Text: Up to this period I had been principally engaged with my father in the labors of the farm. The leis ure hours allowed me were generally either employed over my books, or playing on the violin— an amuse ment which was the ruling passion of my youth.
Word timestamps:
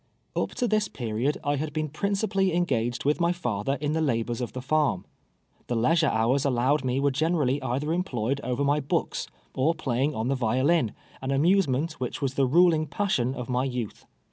Up 0.35 0.55
to 0.55 0.67
this 0.67 0.87
period 0.87 1.37
I 1.43 1.57
had 1.57 1.73
been 1.73 1.87
principally 1.87 2.55
engaged 2.55 3.05
with 3.05 3.19
my 3.21 3.31
father 3.31 3.77
in 3.79 3.93
the 3.93 4.01
labors 4.01 4.41
of 4.41 4.53
the 4.53 4.59
farm. 4.63 5.05
The 5.67 5.75
leis 5.75 6.01
ure 6.01 6.09
hours 6.09 6.43
allowed 6.43 6.83
me 6.83 6.99
were 6.99 7.11
generally 7.11 7.61
either 7.61 7.93
employed 7.93 8.41
over 8.43 8.63
my 8.63 8.79
books, 8.79 9.27
or 9.53 9.75
playing 9.75 10.15
on 10.15 10.27
the 10.27 10.33
violin— 10.33 10.93
an 11.21 11.29
amuse 11.29 11.67
ment 11.67 11.99
which 11.99 12.19
was 12.19 12.33
the 12.33 12.47
ruling 12.47 12.87
passion 12.87 13.35
of 13.35 13.47
my 13.47 13.63
youth. 13.65 14.07